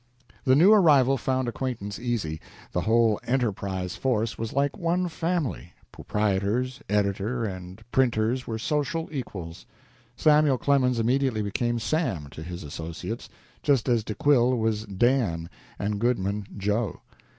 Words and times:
The 0.45 0.55
new 0.55 0.73
arrival 0.73 1.15
found 1.15 1.47
acquaintance 1.47 1.99
easy. 1.99 2.41
The 2.71 2.81
whole 2.81 3.19
"Enterprise" 3.27 3.95
force 3.95 4.35
was 4.35 4.51
like 4.51 4.75
one 4.75 5.07
family; 5.07 5.73
proprietors, 5.91 6.81
editor, 6.89 7.45
and 7.45 7.83
printers 7.91 8.47
were 8.47 8.57
social 8.57 9.07
equals. 9.11 9.67
Samuel 10.15 10.57
Clemens 10.57 10.97
immediately 10.97 11.43
became 11.43 11.77
"Sam" 11.77 12.29
to 12.31 12.41
his 12.41 12.63
associates, 12.63 13.29
just 13.61 13.87
as 13.87 14.03
De 14.03 14.15
Quille 14.15 14.57
was 14.57 14.87
"Dan," 14.87 15.51
and 15.77 15.99
Goodman 15.99 16.47
"Joe." 16.57 17.01